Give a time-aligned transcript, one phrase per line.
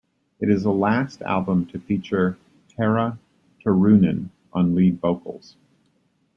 [0.39, 2.35] It is the last album to feature
[2.69, 3.19] Tarja
[3.63, 5.57] Turunen on lead vocals.